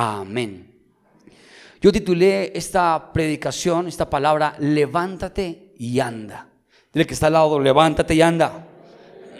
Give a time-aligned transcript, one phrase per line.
[0.00, 0.70] Amén.
[1.80, 6.46] Yo titulé esta predicación, esta palabra, levántate y anda.
[6.92, 8.64] Dile que está al lado, levántate y anda.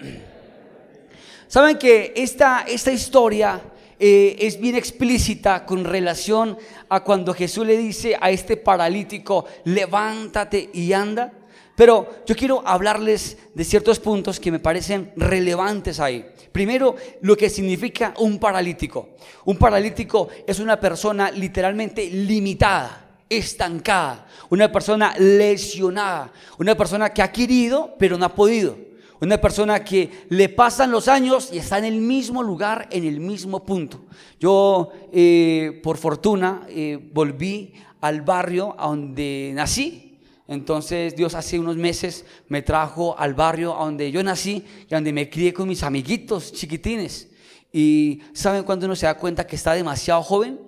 [1.47, 3.61] Saben que esta, esta historia
[4.01, 10.71] eh, es bien explícita con relación a cuando Jesús le dice a este paralítico, levántate
[10.73, 11.35] y anda.
[11.79, 16.29] Pero yo quiero hablarles de ciertos puntos que me parecen relevantes ahí.
[16.51, 19.11] Primero, lo que significa un paralítico.
[19.45, 27.31] Un paralítico es una persona literalmente limitada, estancada, una persona lesionada, una persona que ha
[27.31, 28.77] querido pero no ha podido.
[29.21, 33.21] Una persona que le pasan los años y está en el mismo lugar, en el
[33.21, 34.01] mismo punto.
[34.41, 40.08] Yo, eh, por fortuna, eh, volví al barrio donde nací,
[40.49, 45.29] entonces Dios hace unos meses me trajo al barrio donde yo nací y donde me
[45.29, 47.29] crié con mis amiguitos chiquitines.
[47.71, 50.59] Y ¿saben cuando uno se da cuenta que está demasiado joven?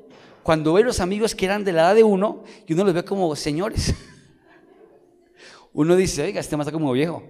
[0.42, 3.04] Cuando ve los amigos que eran de la edad de uno y uno los ve
[3.04, 3.94] como señores.
[5.72, 7.22] Uno dice, oiga, este más está como viejo.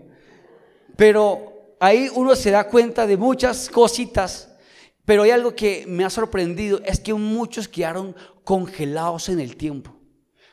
[0.96, 4.50] Pero ahí uno se da cuenta de muchas cositas,
[5.04, 9.94] pero hay algo que me ha sorprendido, es que muchos quedaron congelados en el tiempo.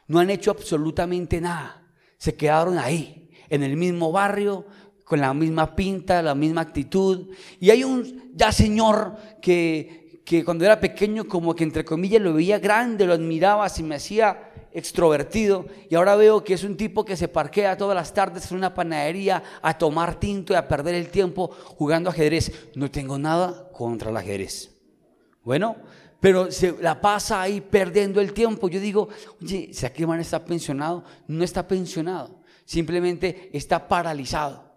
[0.06, 1.87] No han hecho absolutamente nada
[2.18, 4.66] se quedaron ahí, en el mismo barrio,
[5.04, 7.30] con la misma pinta, la misma actitud.
[7.60, 12.34] Y hay un ya señor que, que cuando era pequeño como que entre comillas lo
[12.34, 17.04] veía grande, lo admiraba, se me hacía extrovertido y ahora veo que es un tipo
[17.04, 20.94] que se parquea todas las tardes en una panadería a tomar tinto y a perder
[20.94, 22.52] el tiempo jugando ajedrez.
[22.76, 24.76] No tengo nada contra el ajedrez.
[25.44, 25.78] Bueno,
[26.20, 28.70] pero se la pasa ahí perdiendo el tiempo.
[28.70, 29.10] Yo digo,
[29.42, 34.68] oye, si aquel man está pensionado, no está pensionado, simplemente está paralizado.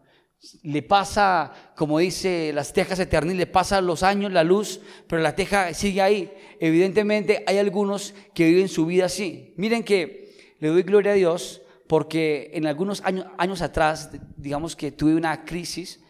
[0.62, 5.34] Le pasa, como dice las tejas eternas, le pasa los años, la luz, pero la
[5.34, 6.32] teja sigue ahí.
[6.60, 9.52] Evidentemente hay algunos que viven su vida así.
[9.56, 14.92] Miren que le doy gloria a Dios porque en algunos años, años atrás, digamos que
[14.92, 16.00] tuve una crisis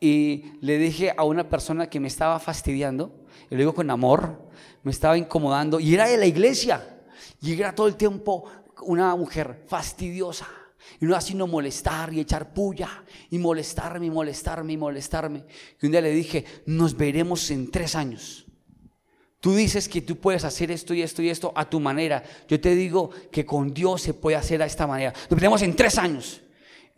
[0.00, 4.47] y le dije a una persona que me estaba fastidiando, y lo digo con amor,
[4.82, 7.00] me estaba incomodando y era de la iglesia.
[7.40, 8.44] Y era todo el tiempo
[8.82, 10.48] una mujer fastidiosa.
[11.00, 15.44] Y no así no molestar y echar puya y molestarme y molestarme y molestarme.
[15.80, 18.46] Y un día le dije, nos veremos en tres años.
[19.40, 22.24] Tú dices que tú puedes hacer esto y esto y esto a tu manera.
[22.48, 25.12] Yo te digo que con Dios se puede hacer a esta manera.
[25.30, 26.40] Nos veremos en tres años.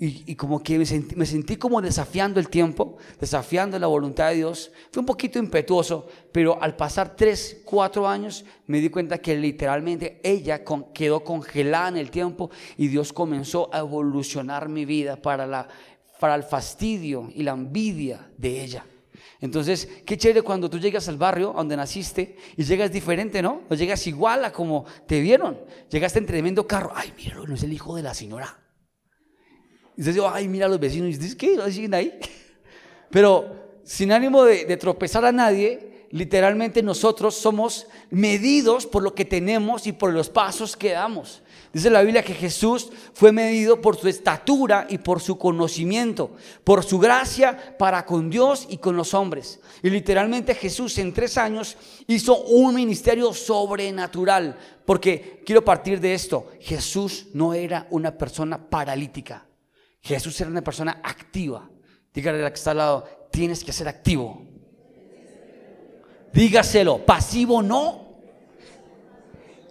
[0.02, 0.86] Y, como que me
[1.26, 4.72] sentí, como desafiando el tiempo, desafiando la voluntad de Dios.
[4.90, 10.18] Fue un poquito impetuoso, pero al pasar tres, cuatro años me di cuenta que literalmente
[10.24, 15.68] ella quedó congelada en el tiempo y Dios comenzó a evolucionar mi vida para, la,
[16.18, 18.86] para el fastidio y la envidia de ella.
[19.38, 23.64] Entonces, qué chévere cuando tú llegas al barrio donde naciste y llegas diferente, ¿no?
[23.68, 25.60] No llegas igual a como te vieron.
[25.90, 26.90] Llegaste en tremendo carro.
[26.94, 28.60] Ay, míralo, no es el hijo de la señora.
[30.00, 31.14] Y usted dice, ay, mira a los vecinos.
[31.14, 31.58] Y ¿qué?
[31.70, 32.18] ¿Siguen ahí?
[33.10, 39.26] Pero sin ánimo de, de tropezar a nadie, literalmente nosotros somos medidos por lo que
[39.26, 41.42] tenemos y por los pasos que damos.
[41.74, 46.34] Dice la Biblia que Jesús fue medido por su estatura y por su conocimiento,
[46.64, 49.60] por su gracia para con Dios y con los hombres.
[49.82, 54.56] Y literalmente Jesús en tres años hizo un ministerio sobrenatural,
[54.86, 59.44] porque quiero partir de esto, Jesús no era una persona paralítica.
[60.00, 61.68] Jesús era una persona activa.
[62.12, 64.42] Dígale a la que está al lado, tienes que ser activo.
[66.32, 68.10] Dígaselo, pasivo no.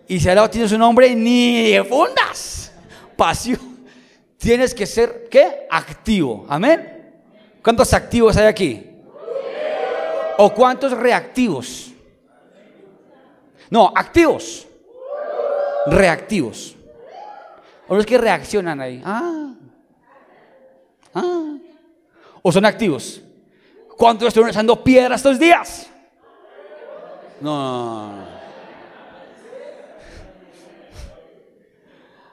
[0.08, 2.72] Y si al lado tienes un hombre, ni fundas.
[3.16, 3.62] Pasivo.
[4.38, 5.68] Tienes que ser, ¿qué?
[5.70, 6.46] Activo.
[6.50, 7.14] Amén.
[7.62, 8.90] ¿Cuántos activos hay aquí?
[10.38, 11.92] ¿O cuántos reactivos?
[13.70, 14.66] No, activos.
[15.88, 16.76] Reactivos.
[17.88, 19.02] O los que reaccionan ahí.
[19.04, 19.54] Ah,
[21.14, 21.58] Ah.
[22.42, 23.22] ¿O son activos?
[23.98, 25.88] ¿Cuántos estuvieron echando piedras estos días?
[27.42, 28.40] No.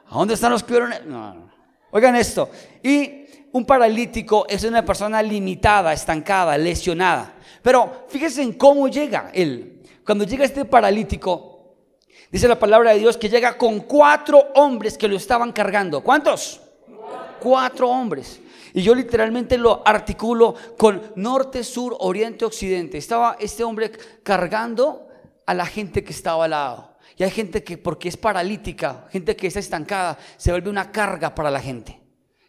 [0.09, 1.51] ¿A dónde están los que No.
[1.91, 2.49] Oigan esto.
[2.83, 7.33] Y un paralítico es una persona limitada, estancada, lesionada.
[7.61, 9.81] Pero fíjense en cómo llega él.
[10.05, 11.75] Cuando llega este paralítico,
[12.31, 16.01] dice la palabra de Dios que llega con cuatro hombres que lo estaban cargando.
[16.01, 16.61] ¿Cuántos?
[17.39, 18.39] Cuatro hombres.
[18.77, 22.99] Y yo literalmente lo articulo con norte, sur, oriente, occidente.
[22.99, 23.91] Estaba este hombre
[24.21, 25.07] cargando
[25.47, 26.95] a la gente que estaba al lado.
[27.15, 31.33] Y hay gente que porque es paralítica, gente que está estancada, se vuelve una carga
[31.33, 31.99] para la gente.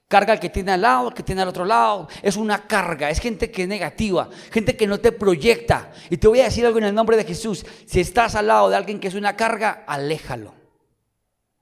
[0.06, 2.08] Carga al que tiene al lado, al que tiene al otro lado.
[2.20, 5.92] Es una carga, es gente que es negativa, gente que no te proyecta.
[6.10, 7.64] Y te voy a decir algo en el nombre de Jesús.
[7.86, 10.52] Si estás al lado de alguien que es una carga, aléjalo.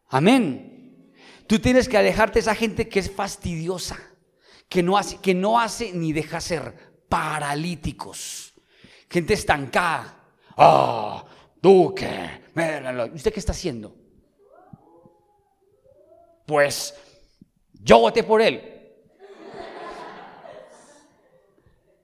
[0.09, 1.13] Amén.
[1.47, 3.97] Tú tienes que alejarte de esa gente que es fastidiosa,
[4.69, 8.53] que no hace, que no hace ni deja ser paralíticos.
[9.09, 10.25] Gente estancada.
[10.57, 11.25] Ah,
[11.61, 12.47] tú qué.
[13.15, 13.95] ¿Usted qué está haciendo?
[16.47, 16.95] Pues
[17.73, 18.73] yo voté por él.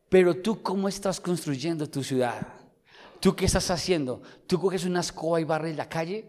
[0.08, 2.46] Pero tú, ¿cómo estás construyendo tu ciudad?
[3.18, 4.20] ¿Tú qué estás haciendo?
[4.46, 6.28] ¿Tú coges una escoba y barres la calle?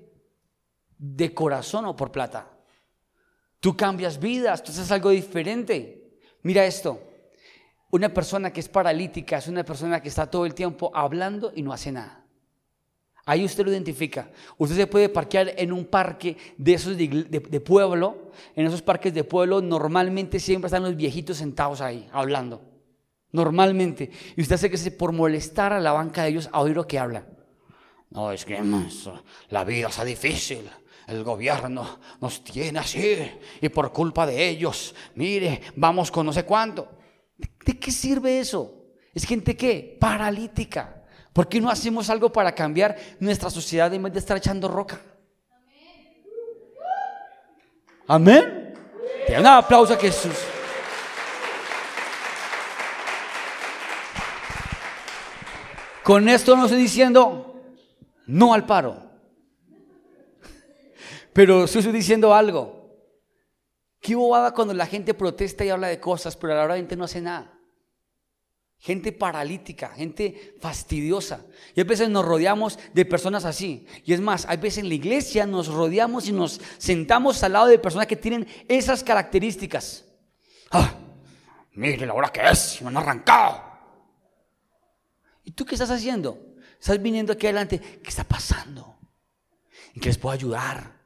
[0.97, 2.49] ¿De corazón o por plata?
[3.59, 6.02] Tú cambias vidas, tú haces algo diferente.
[6.43, 7.01] Mira esto.
[7.91, 11.61] Una persona que es paralítica es una persona que está todo el tiempo hablando y
[11.61, 12.23] no hace nada.
[13.25, 14.29] Ahí usted lo identifica.
[14.57, 18.31] Usted se puede parquear en un parque de esos de, pueblo.
[18.55, 22.61] En esos parques de pueblo normalmente siempre están los viejitos sentados ahí hablando.
[23.31, 24.11] Normalmente.
[24.35, 26.85] Y usted hace que se por molestar a la banca de ellos a oír lo
[26.85, 27.25] que hablan.
[28.09, 28.59] No, es que
[29.49, 30.69] la vida está difícil.
[31.07, 33.31] El gobierno nos tiene así.
[33.61, 36.87] Y por culpa de ellos, mire, vamos con no sé cuánto.
[37.37, 38.85] ¿De qué sirve eso?
[39.13, 41.03] Es gente que paralítica.
[41.33, 44.99] ¿Por qué no hacemos algo para cambiar nuestra sociedad en vez de estar echando roca?
[48.07, 48.73] Amén.
[49.25, 50.35] Te un aplauso a Jesús.
[56.03, 57.61] Con esto no estoy diciendo
[58.27, 59.12] no al paro.
[61.33, 62.81] Pero estoy diciendo algo.
[63.99, 66.95] Qué bobada cuando la gente protesta y habla de cosas, pero a la hora de
[66.95, 67.53] no hace nada
[68.83, 71.45] gente paralítica, gente fastidiosa.
[71.73, 73.87] Y a veces nos rodeamos de personas así.
[74.03, 77.67] Y es más, hay veces en la iglesia nos rodeamos y nos sentamos al lado
[77.67, 80.03] de personas que tienen esas características.
[80.69, 80.95] Ah,
[81.71, 83.63] mire la hora que es, me han arrancado.
[85.45, 86.37] ¿Y tú qué estás haciendo?
[86.77, 87.79] Estás viniendo aquí adelante.
[87.79, 88.97] ¿Qué está pasando?
[89.95, 91.02] ¿En qué les puedo ayudar?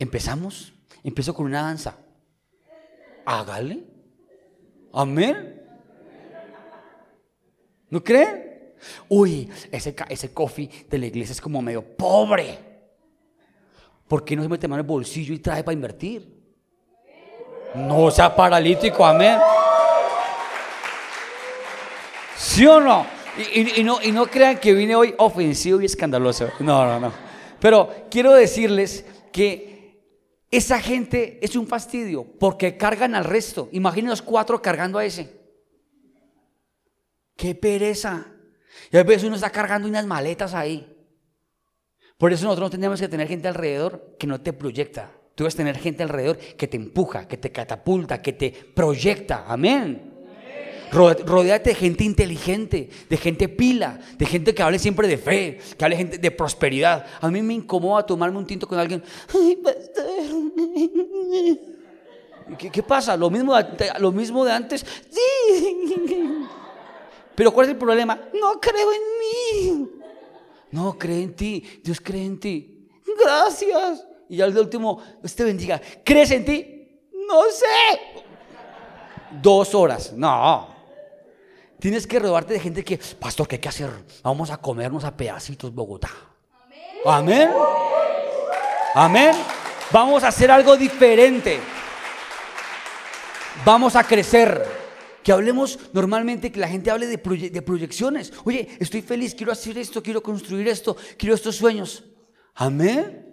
[0.00, 0.72] ¿Empezamos?
[1.04, 1.94] Empiezo con una danza.
[3.26, 3.84] Hágale.
[4.94, 5.62] Amén.
[7.90, 8.72] ¿No creen?
[9.10, 12.58] Uy, ese, ese coffee de la iglesia es como medio pobre.
[14.08, 16.40] ¿Por qué no se mete mano en el bolsillo y trae para invertir?
[17.74, 19.38] No sea paralítico, amén.
[22.36, 23.06] ¿Sí o no?
[23.54, 24.00] Y, no?
[24.02, 26.48] y no crean que vine hoy ofensivo y escandaloso.
[26.60, 27.12] No, no, no.
[27.60, 29.69] Pero quiero decirles que
[30.50, 33.68] esa gente es un fastidio porque cargan al resto.
[33.72, 35.40] Imaginen los cuatro cargando a ese.
[37.36, 38.26] Qué pereza.
[38.90, 40.96] Y a veces uno está cargando unas maletas ahí.
[42.18, 45.12] Por eso nosotros no tenemos que tener gente alrededor que no te proyecta.
[45.34, 49.44] Tú debes tener gente alrededor que te empuja, que te catapulta, que te proyecta.
[49.46, 50.09] Amén.
[50.92, 55.84] Rodéate de gente inteligente, de gente pila, de gente que hable siempre de fe, que
[55.84, 57.06] hable gente de prosperidad.
[57.20, 59.02] A mí me incomoda tomarme un tinto con alguien.
[62.58, 63.16] ¿Qué, pasa?
[63.16, 63.54] ¿Lo mismo,
[63.98, 64.84] ¿Lo mismo de antes?
[65.10, 66.46] Sí.
[67.34, 68.20] Pero ¿cuál es el problema?
[68.40, 69.88] No creo en mí.
[70.72, 71.80] No, cree en ti.
[71.82, 72.88] Dios cree en ti.
[73.22, 74.06] Gracias.
[74.28, 75.80] Y al último, Dios te bendiga.
[76.04, 76.88] ¿Crees en ti?
[77.12, 78.00] No sé.
[79.40, 80.12] Dos horas.
[80.12, 80.79] No.
[81.80, 83.90] Tienes que rodearte de gente que, pastor, ¿qué hay que hacer?
[84.22, 86.10] Vamos a comernos a pedacitos Bogotá.
[87.06, 87.50] Amén.
[88.94, 89.34] Amén.
[89.90, 91.58] Vamos a hacer algo diferente.
[93.64, 94.80] Vamos a crecer.
[95.22, 97.18] Que hablemos normalmente, que la gente hable de,
[97.62, 98.32] proyecciones.
[98.44, 102.04] Oye, estoy feliz, quiero hacer esto, quiero construir esto, quiero estos sueños.
[102.54, 103.26] Amén.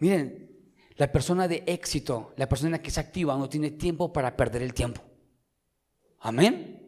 [0.00, 0.50] Miren,
[0.96, 4.74] la persona de éxito, la persona que se activa, no tiene tiempo para perder el
[4.74, 5.02] tiempo.
[6.20, 6.79] Amén.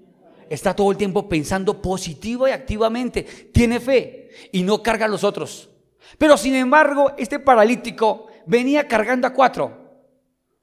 [0.52, 3.22] Está todo el tiempo pensando positiva y activamente.
[3.22, 5.70] Tiene fe y no carga a los otros.
[6.18, 10.04] Pero sin embargo, este paralítico venía cargando a cuatro.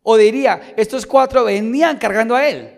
[0.03, 2.71] O diría, estos cuatro venían cargando a él.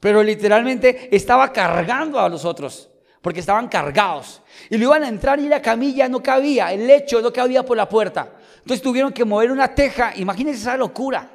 [0.00, 2.88] Pero literalmente estaba cargando a los otros,
[3.20, 4.40] porque estaban cargados.
[4.70, 7.76] Y lo iban a entrar y la camilla no cabía, el lecho no cabía por
[7.76, 8.36] la puerta.
[8.60, 11.30] Entonces tuvieron que mover una teja, imagínense esa locura.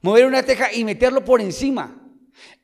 [0.00, 2.03] Mover una teja y meterlo por encima.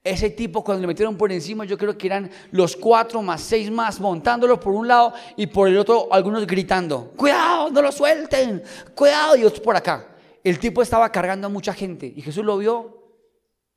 [0.02, 3.71] Ese tipo cuando le metieron por encima, yo creo que eran los cuatro más seis
[3.71, 8.62] más montándolo por un lado y por el otro algunos gritando, cuidado, no lo suelten,
[8.95, 10.16] cuidado, y otros por acá.
[10.42, 13.00] El tipo estaba cargando a mucha gente y Jesús lo vio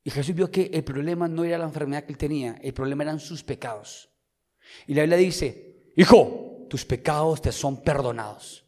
[0.02, 3.02] y Jesús vio que el problema no era la enfermedad que él tenía, el problema
[3.02, 4.10] eran sus pecados.
[4.86, 8.63] Y la Biblia dice, hijo, tus pecados te son perdonados.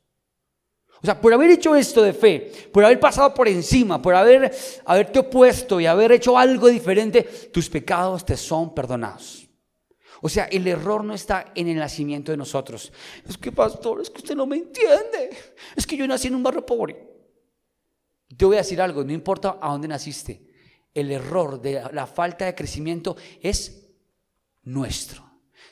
[1.03, 4.55] O sea, por haber hecho esto de fe, por haber pasado por encima, por haber
[4.85, 7.23] haberte opuesto y haber hecho algo diferente,
[7.53, 9.47] tus pecados te son perdonados.
[10.23, 12.93] O sea, el error no está en el nacimiento de nosotros.
[13.29, 15.31] Es que, pastor, es que usted no me entiende.
[15.77, 17.07] Es que yo nací en un barrio pobre.
[18.35, 20.43] Te voy a decir algo, no importa a dónde naciste,
[20.93, 23.87] el error de la falta de crecimiento es
[24.65, 25.25] nuestro.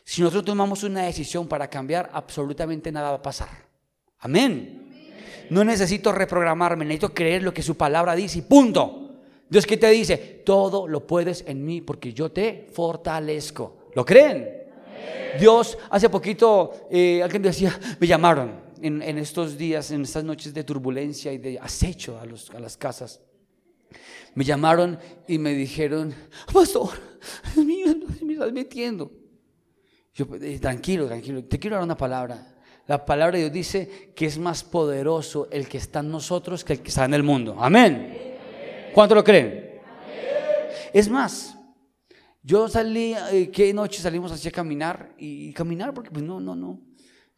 [0.04, 3.48] Si nosotros tomamos una decisión para cambiar, absolutamente nada va a pasar.
[4.18, 4.83] Amén.
[5.50, 9.00] No necesito reprogramarme, necesito creer lo que su palabra dice y punto.
[9.48, 13.88] Dios que te dice, todo lo puedes en mí porque yo te fortalezco.
[13.94, 14.64] ¿Lo creen?
[15.38, 20.64] Dios, hace poquito eh, alguien decía, me llamaron en, estos días, en estas noches de
[20.64, 22.26] turbulencia y de acecho a,
[22.60, 23.20] las casas.
[24.34, 26.14] Me llamaron y me dijeron,
[26.52, 26.90] pastor,
[27.56, 29.10] me estás metiendo.
[30.14, 32.53] Yo, eh, tranquilo, tranquilo, te quiero dar una palabra.
[32.86, 36.74] La palabra de Dios dice que es más poderoso el que está en nosotros que
[36.74, 37.56] el que está en el mundo.
[37.58, 38.34] Amén.
[38.92, 39.80] ¿Cuánto lo creen?
[40.92, 41.56] Es más,
[42.42, 45.14] yo salí, eh, ¿qué noche salimos así a caminar?
[45.16, 46.82] Y, caminar porque pues no, no, no.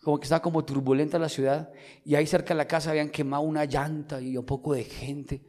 [0.02, 1.70] Como que estaba como turbulenta la ciudad.
[2.04, 5.42] Y ahí cerca de la casa habían quemado una llanta y un poco de gente.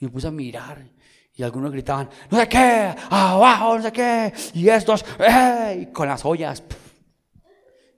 [0.00, 0.82] Y me puse a mirar.
[1.34, 4.32] Y algunos gritaban, no sé qué, abajo, no sé qué.
[4.54, 5.90] Y estos, ¡eh!
[5.92, 6.62] con las ollas.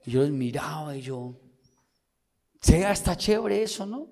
[0.05, 1.33] Y yo los miraba y yo,
[2.65, 4.07] sea, está chévere eso, ¿no?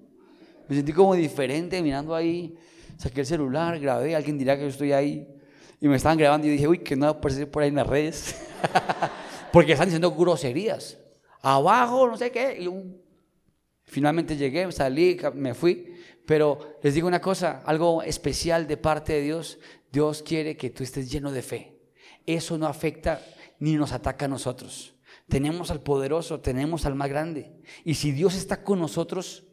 [0.67, 2.55] Me sentí como diferente mirando ahí.
[2.97, 5.27] Saqué el celular, grabé, alguien dirá que yo estoy ahí.
[5.81, 8.35] Y me estaban grabando y dije, uy, que no aparece por ahí en las redes.
[9.51, 10.99] Porque están diciendo groserías.
[11.41, 12.61] Abajo, no sé qué.
[12.61, 12.69] Y
[13.85, 15.95] finalmente llegué, salí, me fui.
[16.25, 19.57] Pero les digo una cosa, algo especial de parte de Dios.
[19.91, 21.81] Dios quiere que tú estés lleno de fe.
[22.25, 23.19] Eso no afecta
[23.59, 24.92] ni nos ataca a nosotros.
[25.27, 27.51] Tenemos al poderoso, tenemos al más grande.
[27.83, 29.43] Y si Dios está con nosotros,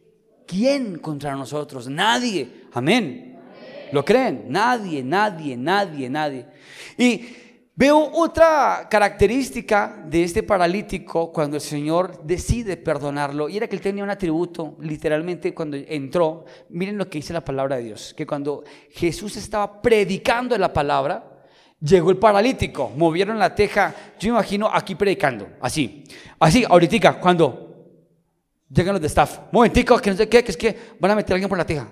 [0.46, 1.88] ¿quién contra nosotros?
[1.88, 2.66] Nadie.
[2.72, 3.38] Amén.
[3.92, 4.44] ¿Lo creen?
[4.48, 6.46] Nadie, nadie, nadie, nadie.
[6.96, 7.24] Y
[7.74, 13.48] veo otra característica de este paralítico cuando el Señor decide perdonarlo.
[13.48, 16.44] Y era que él tenía un atributo, literalmente cuando entró.
[16.68, 18.14] Miren lo que dice la palabra de Dios.
[18.16, 21.29] Que cuando Jesús estaba predicando la palabra,
[21.80, 26.04] Llegó el paralítico, movieron la teja, yo me imagino aquí predicando, así,
[26.38, 27.70] así, ahorita, cuando
[28.68, 31.32] llegan los de staff, momentico, que no sé qué, que es que van a meter
[31.32, 31.88] a alguien por la teja.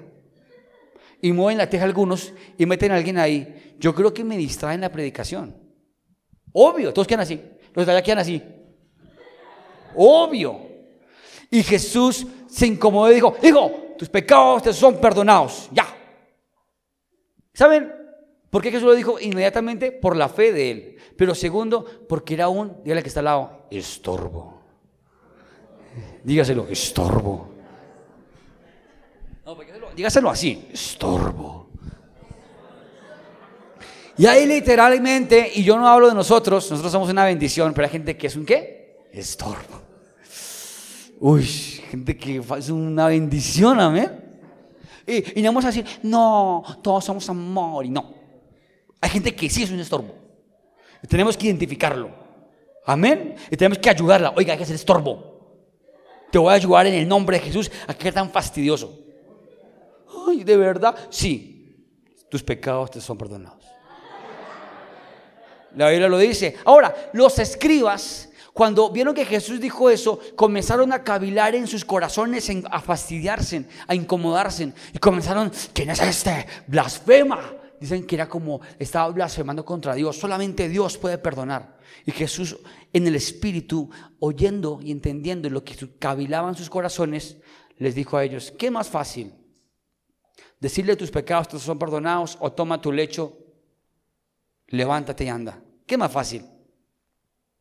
[1.23, 3.75] Y mueven la teja algunos y meten a alguien ahí.
[3.79, 5.57] Yo creo que me distraen la predicación.
[6.53, 7.43] Obvio, todos quedan así,
[7.75, 8.43] los de allá quedan así.
[9.97, 10.69] Obvio.
[11.51, 15.87] Y Jesús se incomodó y dijo, dijo, tus pecados te son perdonados, ya.
[17.55, 17.98] ¿Saben?
[18.51, 19.93] ¿Por qué Jesús lo dijo inmediatamente?
[19.93, 20.97] Por la fe de él.
[21.17, 24.63] Pero segundo, porque era un, dígale que está al lado, estorbo.
[26.25, 27.49] Dígaselo, estorbo.
[29.45, 29.57] No,
[29.95, 31.69] dígaselo así, estorbo.
[34.17, 37.93] Y ahí literalmente, y yo no hablo de nosotros, nosotros somos una bendición, pero hay
[37.93, 39.07] gente que es un qué?
[39.13, 39.83] Estorbo.
[41.21, 44.41] Uy, gente que es una bendición, amén.
[45.07, 48.18] Y, y no vamos a decir, no, todos somos amor, y no.
[49.01, 50.15] Hay gente que sí es un estorbo.
[51.09, 52.11] tenemos que identificarlo.
[52.85, 53.37] Amén.
[53.51, 54.33] Y tenemos que ayudarla.
[54.37, 55.39] Oiga, hay que ser estorbo.
[56.31, 58.99] Te voy a ayudar en el nombre de Jesús a que tan fastidioso.
[60.27, 60.97] Ay, de verdad.
[61.11, 61.87] Sí,
[62.29, 63.65] tus pecados te son perdonados.
[65.77, 66.57] La Biblia lo dice.
[66.65, 72.51] Ahora, los escribas, cuando vieron que Jesús dijo eso, comenzaron a cavilar en sus corazones,
[72.71, 74.73] a fastidiarse, a incomodarse.
[74.93, 76.47] Y comenzaron, ¿quién es este?
[76.67, 80.17] Blasfema dicen que era como estaba blasfemando contra Dios.
[80.17, 81.79] Solamente Dios puede perdonar.
[82.05, 82.57] Y Jesús
[82.93, 87.39] en el Espíritu, oyendo y entendiendo lo que cavilaban sus corazones,
[87.77, 89.33] les dijo a ellos, ¿qué más fácil?
[90.61, 93.37] Decirle tus pecados te son perdonados o toma tu lecho,
[94.69, 95.63] levántate y anda.
[95.87, 96.45] ¿Qué más fácil?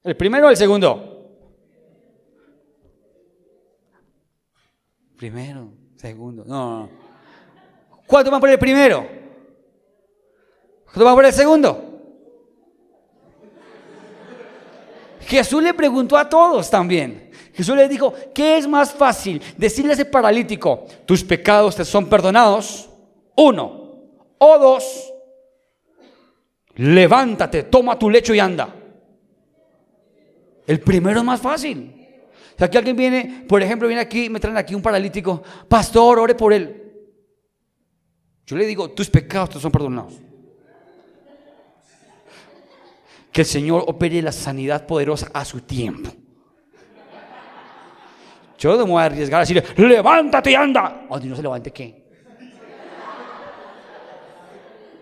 [0.04, 1.14] ¿El primero o el segundo?
[5.18, 6.44] Primero, segundo.
[6.46, 6.90] No, no.
[8.06, 9.27] ¿Cuánto van por el primero?
[10.88, 11.84] ¿Cuánto va por el segundo?
[15.22, 17.32] Jesús le preguntó a todos también.
[17.54, 19.42] Jesús le dijo, ¿qué es más fácil?
[19.58, 22.90] Decirle a ese paralítico, tus pecados te son perdonados.
[23.36, 23.88] Uno.
[24.40, 25.14] O dos,
[26.76, 28.74] levántate, toma tu lecho y anda.
[30.68, 31.94] El primero es más fácil.
[32.56, 36.20] O sea, que alguien viene, por ejemplo, viene aquí, me traen aquí un paralítico, pastor,
[36.20, 36.84] ore por él.
[38.46, 40.14] Yo le digo, tus pecados te son perdonados.
[43.38, 46.10] Que el Señor opere la sanidad poderosa a su tiempo.
[48.58, 51.06] Yo no me voy a arriesgar a decirle, levántate y anda.
[51.08, 52.04] O si no se levante, ¿qué?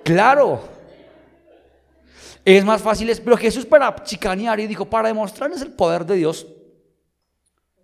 [0.03, 0.67] Claro.
[2.43, 6.45] Es más fácil, pero Jesús para chicanear y dijo, para demostrarles el poder de Dios,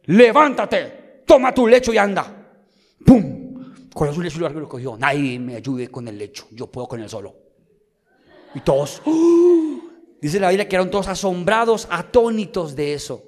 [0.03, 2.25] levántate, toma tu lecho y anda.
[3.05, 3.73] ¡Pum!
[3.93, 4.97] Con su lecho largo lo cogió.
[4.97, 7.37] Nadie me ayude con el lecho, yo puedo con él solo.
[8.53, 9.80] Y todos, ¡oh!
[10.21, 13.23] Dice la Biblia que eran todos asombrados, atónitos de eso.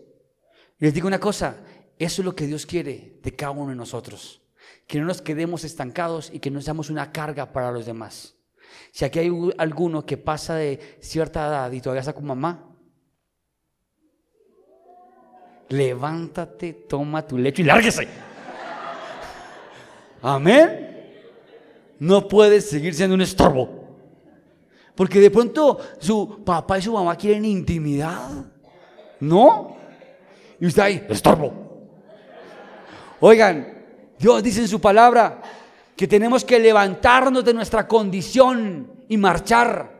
[0.80, 1.58] Y les digo una cosa,
[1.98, 4.42] eso es lo que Dios quiere de cada uno de nosotros.
[4.88, 8.36] Que no nos quedemos estancados y que no seamos una carga para los demás.
[8.92, 12.70] Si aquí hay alguno que pasa de cierta edad y todavía está con mamá,
[15.70, 18.08] levántate, toma tu lecho y lárguese.
[20.22, 20.90] Amén.
[22.00, 23.83] No puedes seguir siendo un estorbo.
[24.96, 28.30] Porque de pronto su papá y su mamá quieren intimidad.
[29.20, 29.76] ¿No?
[30.60, 31.52] Y usted ahí, estorbo.
[33.20, 33.86] Oigan,
[34.20, 35.42] Dios dice en su palabra
[35.96, 39.94] que tenemos que levantarnos de nuestra condición y marchar.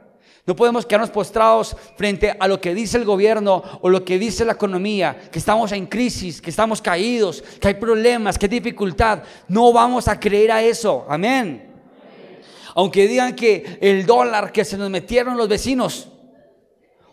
[0.46, 4.44] No podemos quedarnos postrados frente a lo que dice el gobierno o lo que dice
[4.44, 9.24] la economía, que estamos en crisis, que estamos caídos, que hay problemas, que hay dificultad.
[9.48, 11.06] No vamos a creer a eso.
[11.08, 11.73] Amén.
[12.76, 16.10] Aunque digan que el dólar que se nos metieron los vecinos.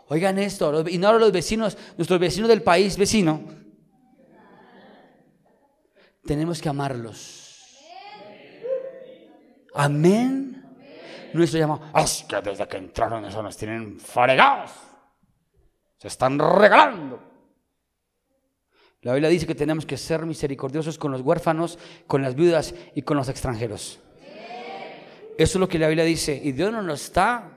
[0.08, 3.60] Oigan esto, y no los vecinos, nuestros vecinos del país vecino
[6.30, 7.76] tenemos que amarlos.
[9.74, 10.64] Amén.
[11.32, 14.70] Nuestro llamado, es que desde que entraron eso nos tienen fregados.
[15.96, 17.20] Se están regalando.
[19.02, 23.02] La Biblia dice que tenemos que ser misericordiosos con los huérfanos, con las viudas y
[23.02, 24.00] con los extranjeros.
[25.40, 26.38] Eso es lo que la Biblia dice.
[26.44, 27.50] Y Dios nos lo está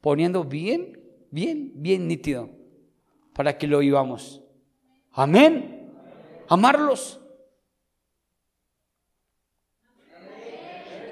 [0.00, 0.98] poniendo bien,
[1.30, 2.48] bien, bien nítido
[3.34, 4.40] para que lo vivamos.
[5.12, 5.92] Amén.
[6.48, 7.20] Amarlos.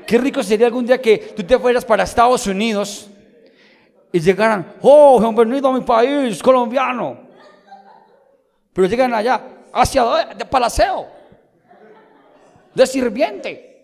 [0.06, 3.11] Qué rico sería algún día que tú te fueras para Estados Unidos
[4.11, 7.18] y llegaran, oh, bienvenido a mi país, colombiano.
[8.73, 9.42] Pero llegan allá,
[9.75, 11.06] hacia de palaceo,
[12.75, 13.75] de sirviente.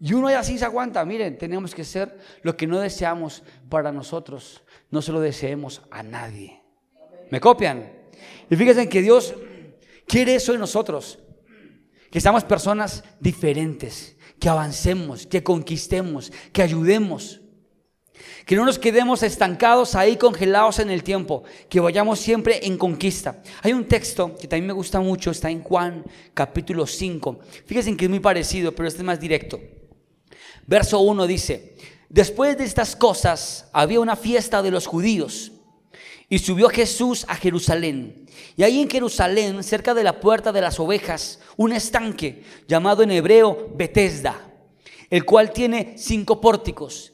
[0.00, 1.04] Y uno así se aguanta.
[1.04, 4.62] Miren, tenemos que ser lo que no deseamos para nosotros.
[4.90, 6.62] No se lo deseemos a nadie.
[7.30, 7.92] ¿Me copian?
[8.48, 9.34] Y fíjense que Dios
[10.06, 11.18] quiere eso de nosotros.
[12.10, 17.42] Que seamos personas diferentes que avancemos, que conquistemos, que ayudemos.
[18.46, 23.42] Que no nos quedemos estancados ahí, congelados en el tiempo, que vayamos siempre en conquista.
[23.62, 27.38] Hay un texto que también me gusta mucho, está en Juan capítulo 5.
[27.66, 29.60] Fíjense que es muy parecido, pero este es más directo.
[30.70, 31.74] Verso 1 dice,
[32.08, 35.50] después de estas cosas había una fiesta de los judíos
[36.28, 38.24] y subió Jesús a Jerusalén.
[38.56, 43.10] Y ahí en Jerusalén, cerca de la puerta de las ovejas, un estanque llamado en
[43.10, 44.48] hebreo Betesda,
[45.10, 47.12] el cual tiene cinco pórticos.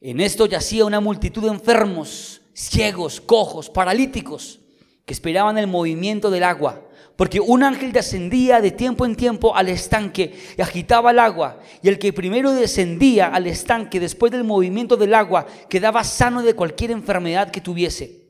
[0.00, 4.58] En esto yacía una multitud de enfermos, ciegos, cojos, paralíticos,
[5.04, 6.82] que esperaban el movimiento del agua.
[7.16, 11.60] Porque un ángel descendía de tiempo en tiempo al estanque y agitaba el agua.
[11.82, 16.54] Y el que primero descendía al estanque después del movimiento del agua quedaba sano de
[16.54, 18.26] cualquier enfermedad que tuviese.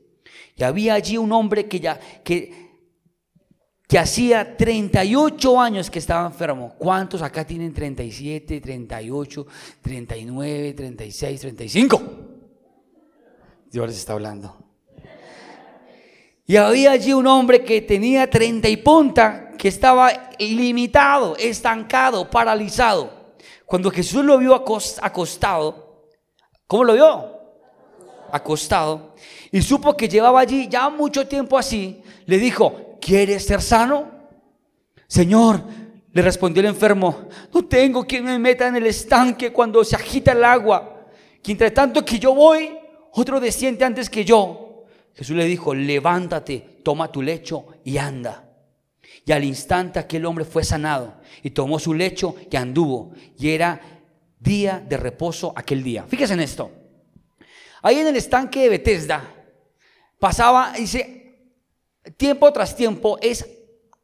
[0.55, 2.79] Y había allí un hombre que ya, que,
[3.87, 6.73] que hacía 38 años que estaba enfermo.
[6.77, 9.47] ¿Cuántos acá tienen 37, 38,
[9.81, 12.01] 39, 36, 35?
[13.69, 14.66] Dios les está hablando.
[16.47, 23.35] Y había allí un hombre que tenía 30 y punta, que estaba limitado, estancado, paralizado.
[23.65, 26.07] Cuando Jesús lo vio acostado,
[26.65, 27.37] ¿cómo lo vio?
[28.31, 29.13] Acostado
[29.51, 34.11] y supo que llevaba allí ya mucho tiempo así, le dijo, ¿quieres ser sano?
[35.07, 35.63] Señor,
[36.11, 40.31] le respondió el enfermo, no tengo quien me meta en el estanque cuando se agita
[40.31, 41.07] el agua,
[41.41, 42.77] que entre tanto que yo voy,
[43.11, 44.66] otro desciende antes que yo.
[45.17, 48.43] Jesús le dijo, levántate, toma tu lecho y anda.
[49.25, 53.13] Y al instante aquel hombre fue sanado y tomó su lecho y anduvo.
[53.37, 53.81] Y era
[54.39, 56.05] día de reposo aquel día.
[56.07, 56.71] Fíjese en esto.
[57.81, 59.23] Ahí en el estanque de Bethesda
[60.19, 61.41] pasaba, dice,
[62.15, 63.45] tiempo tras tiempo es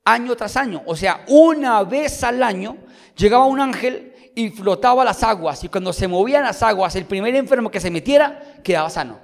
[0.03, 0.81] año tras año.
[0.87, 2.77] O sea, una vez al año
[3.15, 5.63] llegaba un ángel y flotaba las aguas.
[5.63, 9.22] Y cuando se movían las aguas, el primer enfermo que se metiera quedaba sano.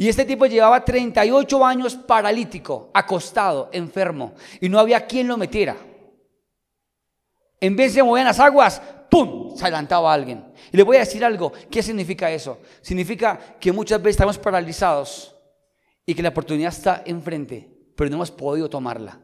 [0.00, 4.32] Y este tipo llevaba 38 años paralítico, acostado, enfermo.
[4.58, 5.76] Y no había quien lo metiera.
[7.60, 9.54] En vez de mover las aguas, ¡pum!
[9.54, 10.54] Se adelantaba alguien.
[10.72, 11.52] Y le voy a decir algo.
[11.70, 12.60] ¿Qué significa eso?
[12.80, 15.36] Significa que muchas veces estamos paralizados
[16.06, 19.20] y que la oportunidad está enfrente, pero no hemos podido tomarla.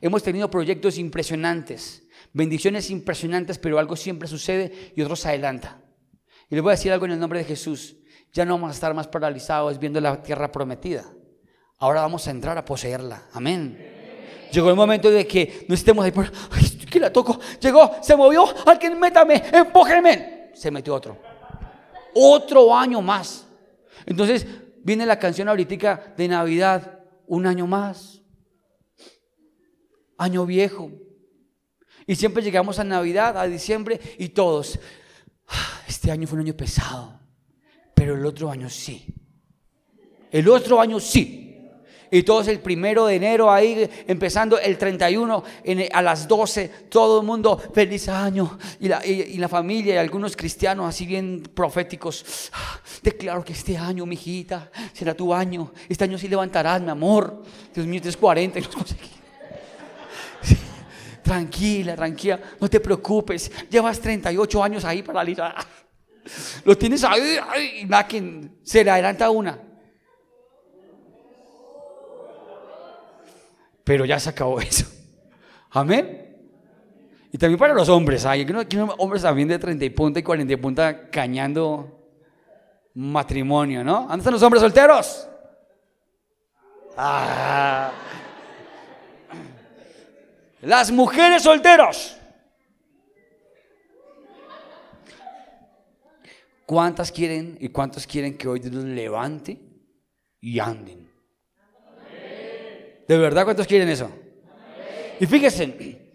[0.00, 5.82] Hemos tenido proyectos impresionantes, bendiciones impresionantes, pero algo siempre sucede y otros se adelanta.
[6.48, 7.98] Y les voy a decir algo en el nombre de Jesús.
[8.34, 11.04] Ya no vamos a estar más paralizados viendo la tierra prometida.
[11.78, 13.28] Ahora vamos a entrar a poseerla.
[13.32, 14.48] Amén.
[14.50, 16.30] Llegó el momento de que no estemos ahí por,
[16.90, 17.38] que la toco.
[17.60, 20.50] Llegó, se movió, alguien métame, empójeme.
[20.52, 21.16] Se metió otro.
[22.12, 23.46] Otro año más.
[24.04, 24.46] Entonces
[24.82, 28.20] viene la canción ahorita de Navidad, un año más.
[30.18, 30.90] Año viejo.
[32.04, 34.78] Y siempre llegamos a Navidad, a diciembre, y todos,
[35.48, 37.20] ah, este año fue un año pesado,
[38.04, 39.06] pero el otro año sí.
[40.30, 41.58] El otro año sí.
[42.10, 45.42] Y todos el primero de enero ahí, empezando el 31
[45.90, 48.58] a las 12, todo el mundo, feliz año.
[48.78, 53.74] Y la, y, la familia y algunos cristianos así bien proféticos, ah, declaro que este
[53.78, 55.72] año, mi hijita, será tu año.
[55.88, 57.42] Este año sí levantarás, mi amor.
[57.74, 59.10] Dios mío, tienes 40 y los conseguí.
[61.22, 63.50] Tranquila, tranquila, no te preocupes.
[63.70, 65.54] Llevas 38 años ahí paralizada.
[66.64, 69.58] Lo tienes ahí, ahí y nada que se le adelanta una.
[73.84, 74.86] Pero ya se acabó eso.
[75.70, 76.20] Amén.
[77.30, 78.46] Y también para los hombres, hay
[78.96, 82.00] hombres también de 30 y punta y 40 y punta cañando
[82.94, 84.02] matrimonio, ¿no?
[84.02, 85.28] ¿Dónde están los hombres solteros?
[86.96, 87.90] Ah.
[90.60, 92.16] Las mujeres solteros.
[96.66, 99.58] ¿Cuántas quieren y cuántos quieren que hoy Dios levante
[100.40, 101.10] y anden?
[103.06, 104.10] ¿De verdad cuántos quieren eso?
[105.20, 106.12] Y fíjense,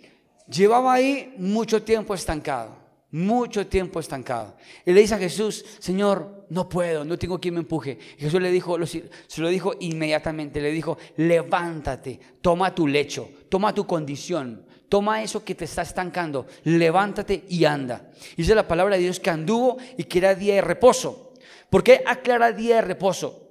[0.47, 2.75] llevaba ahí mucho tiempo estancado,
[3.11, 4.55] mucho tiempo estancado.
[4.85, 7.97] Y le dice a Jesús, Señor, no puedo, no tengo quien me empuje.
[8.17, 13.73] Y Jesús le dijo, se lo dijo inmediatamente, le dijo, levántate, toma tu lecho, toma
[13.73, 18.09] tu condición, toma eso que te está estancando, levántate y anda.
[18.35, 21.33] Dice la palabra de Dios que anduvo y que era día de reposo.
[21.69, 23.47] ¿Por qué aclara día de reposo?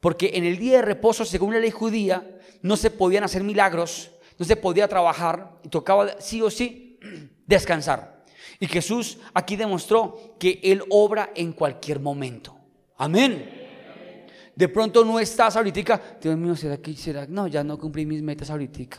[0.00, 4.10] Porque en el día de reposo, según la ley judía, no se podían hacer milagros,
[4.38, 6.98] no se podía trabajar y tocaba sí o sí
[7.46, 8.24] descansar.
[8.60, 12.56] Y Jesús aquí demostró que Él obra en cualquier momento.
[12.96, 13.58] Amén.
[14.54, 17.26] De pronto no estás ahorita, Dios mío, ¿será que será?
[17.28, 18.98] No, ya no cumplí mis metas ahorita.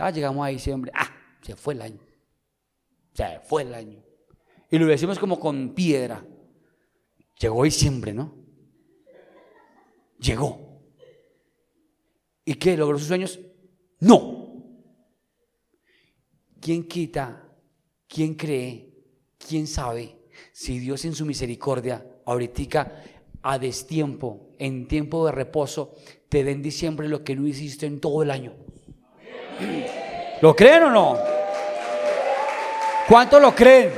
[0.00, 0.90] Ya llegamos a diciembre.
[0.94, 1.10] Ah,
[1.42, 2.00] se fue el año.
[3.12, 4.02] Se fue el año.
[4.70, 6.24] Y lo decimos como con piedra.
[7.38, 8.34] Llegó diciembre, ¿no?
[10.18, 10.80] Llegó.
[12.46, 12.78] ¿Y qué?
[12.78, 13.38] ¿Logró sus sueños?
[13.98, 14.64] No.
[16.62, 17.46] ¿Quién quita?
[18.08, 18.94] ¿Quién cree?
[19.36, 20.16] ¿Quién sabe?
[20.52, 23.02] Si Dios en su misericordia, ahorita
[23.42, 25.94] a destiempo, en tiempo de reposo,
[26.30, 28.69] te den en diciembre lo que no hiciste en todo el año.
[30.40, 31.18] ¿Lo creen o no?
[33.08, 33.92] ¿Cuánto lo creen?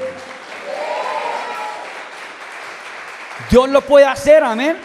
[3.50, 4.76] Dios lo puede hacer, amén.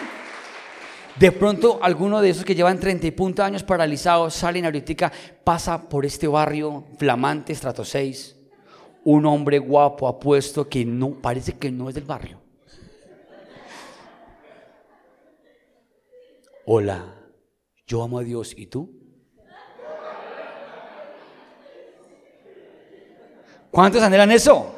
[1.17, 5.11] De pronto, alguno de esos que llevan 30 y punto años paralizados salen ahorita,
[5.43, 8.35] pasa por este barrio flamante, estrato 6,
[9.05, 12.39] un hombre guapo, apuesto, que no, parece que no es del barrio.
[16.65, 17.15] Hola,
[17.87, 18.96] yo amo a Dios, ¿y tú?
[23.71, 24.73] ¿Cuántos anhelan eso?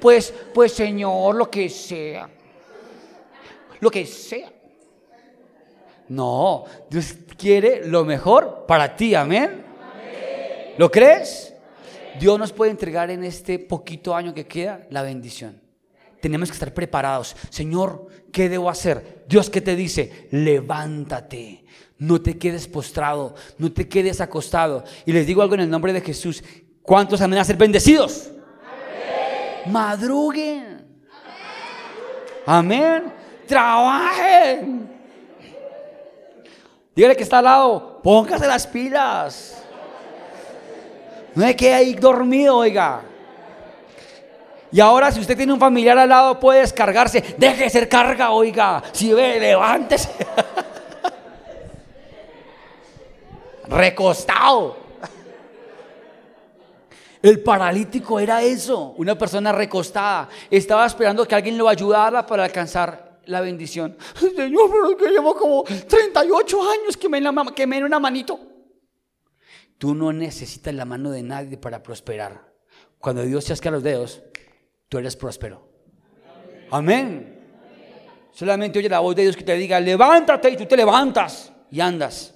[0.00, 2.28] Pues, pues Señor, lo que sea
[3.84, 4.50] lo que sea.
[6.08, 9.62] No, Dios quiere lo mejor para ti, amén.
[10.76, 11.54] ¿Lo crees?
[12.18, 15.60] Dios nos puede entregar en este poquito año que queda la bendición.
[16.24, 17.36] Tenemos que estar preparados.
[17.50, 19.26] Señor, ¿qué debo hacer?
[19.28, 20.26] Dios, ¿qué te dice?
[20.30, 21.66] Levántate.
[21.98, 24.84] No te quedes postrado, no te quedes acostado.
[25.04, 26.42] Y les digo algo en el nombre de Jesús.
[26.80, 28.30] ¿Cuántos han a ser bendecidos?
[29.66, 30.86] Madruguen.
[32.46, 34.90] Amén trabajen.
[36.94, 39.62] Dígale que está al lado, póngase las pilas.
[41.34, 43.02] No hay que ahí dormido, oiga.
[44.72, 47.22] Y ahora si usted tiene un familiar al lado puede descargarse.
[47.38, 48.82] Deje de ser carga, oiga.
[48.92, 50.10] Si ve, levántese.
[53.68, 54.84] Recostado.
[57.24, 60.28] El paralítico era eso, una persona recostada.
[60.50, 63.96] Estaba esperando que alguien lo ayudara para alcanzar la bendición.
[64.18, 67.22] Señor, pero que llevo como 38 años que me,
[67.54, 68.38] que me una manito.
[69.78, 72.52] Tú no necesitas la mano de nadie para prosperar.
[72.98, 74.22] Cuando Dios chasca los dedos,
[74.94, 75.60] tú eres próspero.
[76.70, 77.36] Amén.
[78.30, 81.80] Solamente oye la voz de Dios que te diga, levántate y tú te levantas y
[81.80, 82.32] andas.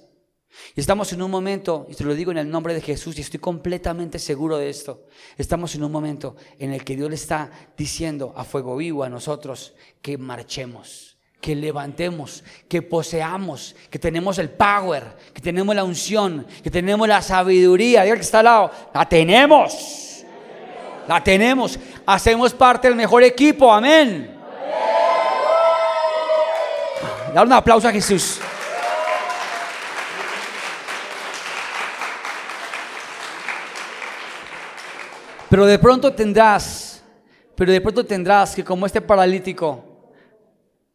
[0.75, 3.21] Y estamos en un momento, y te lo digo en el nombre de Jesús, y
[3.21, 5.05] estoy completamente seguro de esto,
[5.37, 9.09] estamos en un momento en el que Dios le está diciendo a fuego vivo a
[9.09, 16.45] nosotros que marchemos, que levantemos, que poseamos, que tenemos el power, que tenemos la unción,
[16.61, 18.03] que tenemos la sabiduría.
[18.03, 20.08] Dios que está al lado, la tenemos,
[21.09, 24.37] la tenemos, hacemos parte del mejor equipo, amén.
[27.33, 28.39] Dar un aplauso a Jesús.
[35.49, 37.01] Pero de pronto tendrás,
[37.55, 40.13] pero de pronto tendrás que como este paralítico,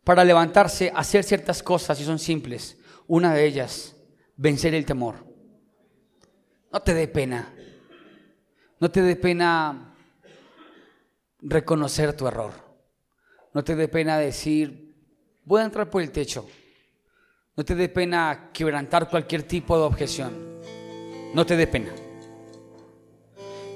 [0.04, 2.78] para levantarse, hacer ciertas cosas y son simples.
[3.08, 3.96] Una de ellas,
[4.36, 5.16] vencer el temor.
[6.72, 7.52] No te dé pena.
[8.78, 9.90] No te dé pena
[11.44, 12.52] reconocer tu error.
[13.52, 14.94] No te dé pena decir,
[15.44, 16.46] voy a entrar por el techo.
[17.56, 20.32] No te dé pena quebrantar cualquier tipo de objeción.
[21.34, 21.92] No te dé pena.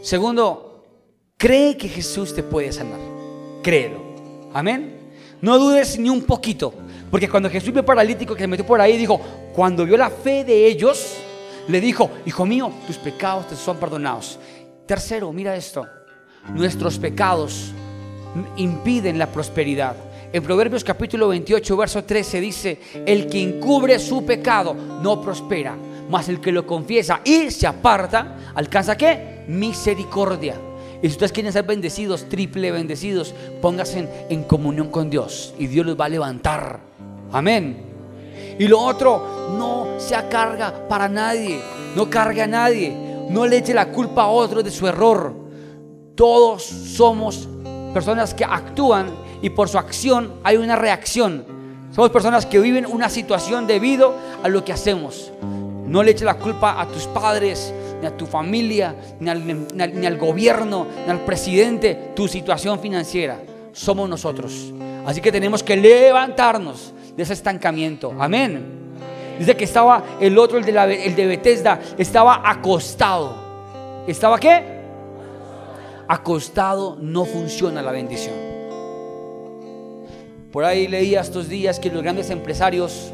[0.03, 0.69] Segundo,
[1.39, 2.99] Cree que Jesús te puede sanar.
[3.63, 4.01] Créelo.
[4.53, 5.13] Amén.
[5.41, 6.75] No dudes ni un poquito.
[7.13, 9.21] Porque cuando Jesús vio paralítico que se metió por ahí, dijo,
[9.55, 11.17] cuando vio la fe de ellos,
[11.69, 14.37] le dijo, hijo mío, tus pecados te son perdonados.
[14.85, 15.87] Tercero, mira esto.
[16.55, 17.73] Nuestros pecados
[18.57, 19.97] impiden la prosperidad.
[20.33, 25.75] En Proverbios capítulo 28, verso 13 dice, el que encubre su pecado no prospera,
[26.11, 29.45] mas el que lo confiesa y se aparta, alcanza qué?
[29.49, 30.55] Misericordia.
[31.01, 35.87] Y si ustedes quieren ser bendecidos, triple bendecidos, pónganse en, comunión con Dios y Dios
[35.87, 36.81] los va a levantar.
[37.33, 37.85] Amén.
[38.59, 41.61] Y lo otro, no se carga para nadie,
[41.95, 42.93] no cargue a nadie,
[43.31, 45.48] no le eche la culpa a otro de su error.
[46.19, 47.49] Todos somos
[47.95, 49.09] personas que actúan
[49.41, 51.45] y por su acción hay una reacción.
[51.93, 55.31] Somos personas que viven una situación debido a lo que hacemos.
[55.87, 60.89] No le eche la culpa a tus padres, ni a tu familia, ni al, gobierno,
[61.07, 63.41] ni al presidente, tu situación financiera.
[63.71, 64.73] Somos nosotros.
[65.07, 68.13] Así que tenemos que levantarnos de ese estancamiento.
[68.19, 68.65] Amén.
[69.39, 73.37] Dice que estaba el otro, el de, la, Bethesda, estaba acostado.
[74.09, 74.78] ¿Estaba qué?
[76.09, 78.35] Acostado no funciona la bendición.
[80.51, 83.13] Por ahí leía estos días que los grandes empresarios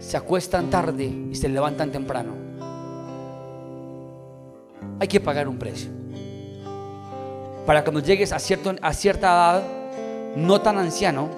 [0.00, 2.48] se acuestan tarde y se levantan temprano
[5.00, 5.90] hay que pagar un precio.
[7.66, 9.62] Para cuando llegues a, cierto, a cierta edad,
[10.36, 11.28] no tan anciano,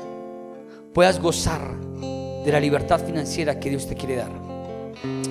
[0.94, 1.60] puedas gozar
[2.44, 4.30] de la libertad financiera que Dios te quiere dar.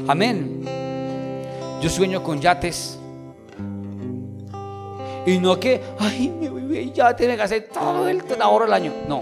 [0.07, 0.63] Amén.
[1.81, 2.98] Yo sueño con yates.
[5.29, 8.91] Y no que, ay, mi yate me gasté todo el ahorro del año.
[9.07, 9.21] No.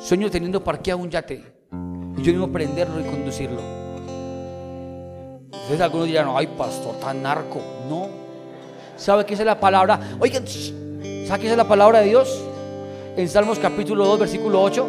[0.00, 1.44] Sueño teniendo parqueado un yate.
[2.16, 3.60] Y yo mismo prenderlo y conducirlo.
[5.52, 7.60] Entonces algunos dirán, ay, pastor, tan narco.
[7.90, 8.08] No.
[8.96, 10.00] ¿Sabe qué es la palabra?
[10.18, 12.42] Oigan, ¿sabe qué es la palabra de Dios?
[13.18, 14.86] En Salmos capítulo 2, versículo 8.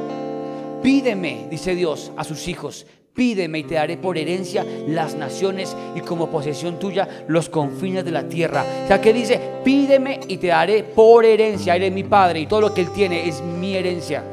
[0.82, 2.86] Pídeme, dice Dios, a sus hijos.
[3.14, 8.12] Pídeme y te daré por herencia las naciones y como posesión tuya los confines de
[8.12, 8.66] la tierra.
[8.86, 11.76] O sea, que dice, pídeme y te daré por herencia.
[11.76, 14.24] Él es mi padre y todo lo que él tiene es mi herencia.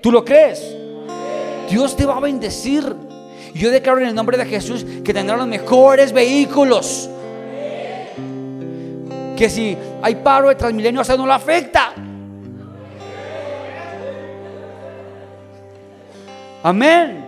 [0.00, 0.76] ¿Tú lo crees?
[1.68, 2.94] Dios te va a bendecir.
[3.54, 7.10] Yo declaro en el nombre de Jesús que tendrán los mejores vehículos.
[9.36, 11.92] Que si hay paro de Transmilenio, eso no lo afecta.
[16.62, 17.21] Amén.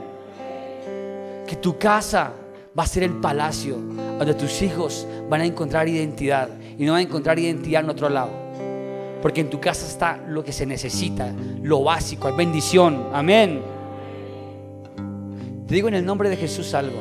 [1.46, 2.32] Que tu casa
[2.76, 3.76] va a ser el palacio
[4.18, 8.08] donde tus hijos van a encontrar identidad y no van a encontrar identidad en otro
[8.08, 8.30] lado.
[9.22, 13.08] Porque en tu casa está lo que se necesita, lo básico, hay bendición.
[13.12, 13.62] Amén.
[15.66, 17.00] Te digo en el nombre de Jesús algo.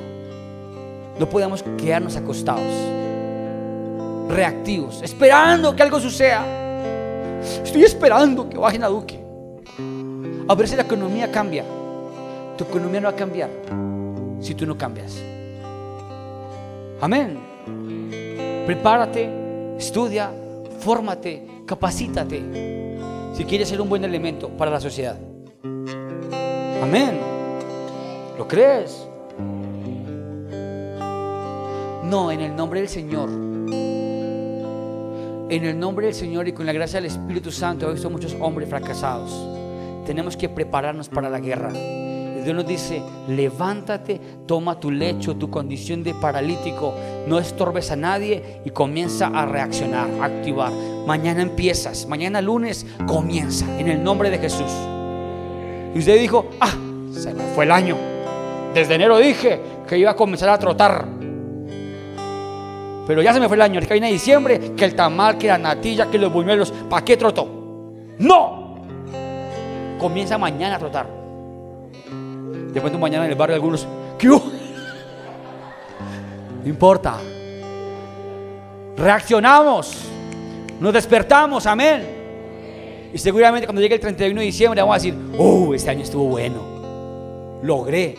[1.20, 2.74] No podemos quedarnos acostados,
[4.30, 6.46] reactivos, esperando que algo suceda.
[7.64, 9.20] Estoy esperando que bajen a Duque.
[10.48, 11.66] A ver si la economía cambia.
[12.58, 13.50] Tu economía no va a cambiar
[14.44, 15.18] si tú no cambias.
[17.02, 17.40] Amén.
[18.66, 20.32] Prepárate, estudia,
[20.80, 22.44] fórmate, capacítate.
[23.34, 25.18] Si quieres ser un buen elemento para la sociedad.
[26.82, 27.20] Amén.
[28.38, 29.08] ¿Lo crees?
[32.04, 33.30] No, en el nombre del Señor.
[35.50, 38.36] En el nombre del Señor y con la gracia del Espíritu Santo, he visto muchos
[38.40, 39.32] hombres fracasados.
[40.06, 41.72] Tenemos que prepararnos para la guerra.
[42.44, 46.94] Dios nos dice, levántate, toma tu lecho, tu condición de paralítico,
[47.28, 50.72] no estorbes a nadie y comienza a reaccionar, a activar.
[51.06, 54.72] Mañana empiezas, mañana lunes comienza en el nombre de Jesús.
[55.96, 56.74] Y usted dijo, ah,
[57.14, 57.96] se me fue el año
[58.74, 61.06] Desde enero dije que iba a comenzar a trotar.
[63.06, 65.58] Pero ya se me fue el año, que viene diciembre, que el tamal, que la
[65.58, 66.72] natilla, que los buñuelos.
[66.90, 67.48] ¿Para qué trotó?
[68.18, 68.78] ¡No!
[70.00, 71.23] Comienza mañana a trotar.
[72.74, 74.42] De mañana en el barrio algunos, ¿qué No
[76.66, 77.20] importa.
[78.98, 80.06] Reaccionamos.
[80.80, 83.12] Nos despertamos, amén.
[83.14, 86.26] Y seguramente cuando llegue el 31 de diciembre vamos a decir, oh, este año estuvo
[86.26, 87.60] bueno.
[87.62, 88.16] Logré,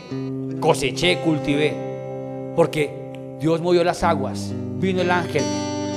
[0.61, 1.75] coseché, cultivé.
[2.55, 5.43] Porque Dios movió las aguas, vino el ángel.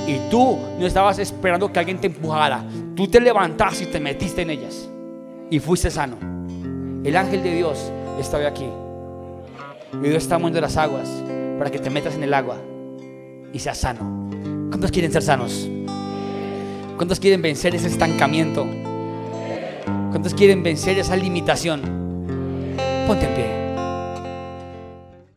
[0.08, 2.64] Y tú no estabas esperando que alguien te empujara.
[2.96, 4.88] Tú te levantaste y te metiste en ellas.
[5.48, 6.16] Y fuiste sano.
[7.04, 8.68] El ángel de Dios estaba aquí.
[9.92, 11.08] Y Dios está moviendo las aguas
[11.58, 12.56] para que te metas en el agua
[13.52, 14.28] y seas sano.
[14.68, 15.68] ¿Cuántos quieren ser sanos?
[16.96, 18.66] ¿Cuántos quieren vencer ese estancamiento?
[20.10, 21.80] ¿Cuántos quieren vencer esa limitación?
[23.06, 23.57] Ponte en pie.